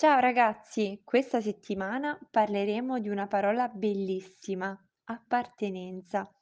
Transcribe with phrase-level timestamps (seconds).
[0.00, 4.72] Ciao ragazzi, questa settimana parleremo di una parola bellissima,
[5.06, 6.32] appartenenza.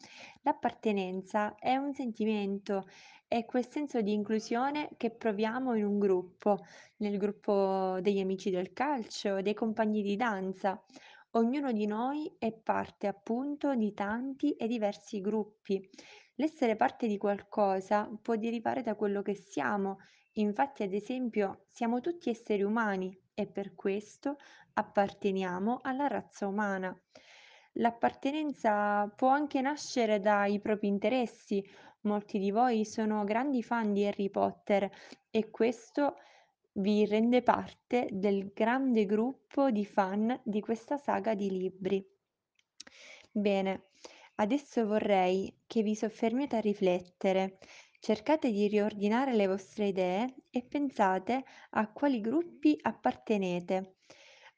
[0.43, 2.87] L'appartenenza è un sentimento,
[3.27, 6.67] è quel senso di inclusione che proviamo in un gruppo,
[6.99, 10.85] nel gruppo degli amici del calcio, dei compagni di danza.
[11.31, 15.81] Ognuno di noi è parte appunto di tanti e diversi gruppi.
[16.35, 19.97] L'essere parte di qualcosa può derivare da quello che siamo
[20.39, 24.39] Infatti, ad esempio, siamo tutti esseri umani e per questo
[24.73, 26.99] apparteniamo alla razza umana.
[27.75, 31.63] L'appartenenza può anche nascere dai propri interessi.
[32.03, 34.91] Molti di voi sono grandi fan di Harry Potter
[35.31, 36.17] e questo
[36.79, 42.05] vi rende parte del grande gruppo di fan di questa saga di libri.
[43.31, 43.89] Bene,
[44.37, 47.59] adesso vorrei che vi soffermiate a riflettere.
[48.01, 53.97] Cercate di riordinare le vostre idee e pensate a quali gruppi appartenete.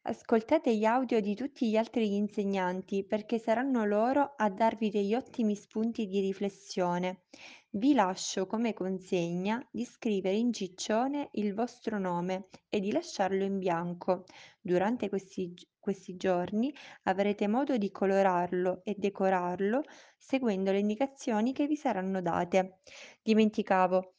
[0.09, 5.55] Ascoltate gli audio di tutti gli altri insegnanti perché saranno loro a darvi degli ottimi
[5.55, 7.25] spunti di riflessione.
[7.69, 13.59] Vi lascio come consegna di scrivere in ciccione il vostro nome e di lasciarlo in
[13.59, 14.25] bianco.
[14.59, 19.83] Durante questi, questi giorni avrete modo di colorarlo e decorarlo
[20.17, 22.79] seguendo le indicazioni che vi saranno date.
[23.21, 24.15] Dimenticavo,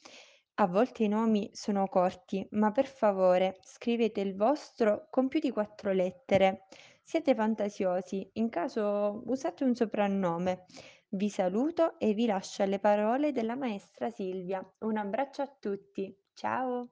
[0.62, 5.52] a volte i nomi sono corti, ma per favore scrivete il vostro con più di
[5.52, 6.66] quattro lettere.
[7.02, 10.66] Siete fantasiosi, in caso usate un soprannome.
[11.12, 14.62] Vi saluto e vi lascio alle parole della maestra Silvia.
[14.80, 16.14] Un abbraccio a tutti.
[16.34, 16.90] Ciao!